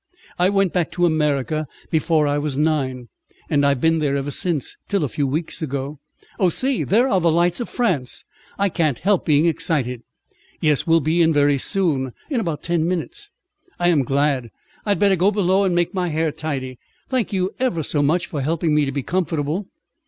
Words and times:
"I 0.39 0.49
went 0.49 0.73
back 0.73 0.89
to 0.93 1.05
America 1.05 1.67
before 1.91 2.25
I 2.25 2.39
was 2.39 2.57
nine, 2.57 3.07
and 3.51 3.63
I've 3.63 3.79
been 3.79 3.99
there 3.99 4.17
ever 4.17 4.31
since, 4.31 4.75
till 4.87 5.03
a 5.03 5.07
few 5.07 5.27
weeks 5.27 5.61
ago. 5.61 5.99
Oh 6.39 6.49
see, 6.49 6.83
there 6.83 7.07
are 7.07 7.21
the 7.21 7.29
lights 7.31 7.59
of 7.59 7.69
France! 7.69 8.25
I 8.57 8.67
can't 8.67 8.97
help 8.97 9.27
being 9.27 9.45
excited." 9.45 10.01
"Yes, 10.59 10.87
we'll 10.87 11.01
be 11.01 11.21
in 11.21 11.31
very 11.31 11.59
soon 11.59 12.13
in 12.31 12.39
about 12.39 12.63
ten 12.63 12.87
minutes." 12.87 13.29
"I 13.79 13.89
am 13.89 14.01
glad! 14.03 14.49
I'd 14.87 14.97
better 14.97 15.15
go 15.15 15.29
below 15.29 15.65
and 15.65 15.75
make 15.75 15.93
my 15.93 16.09
hair 16.09 16.31
tidy. 16.31 16.79
Thank 17.09 17.31
you 17.31 17.53
ever 17.59 17.83
so 17.83 18.01
much 18.01 18.25
for 18.25 18.41
helping 18.41 18.73
me 18.73 18.85
to 18.85 18.91
be 18.91 19.03
comfortable." 19.03 19.67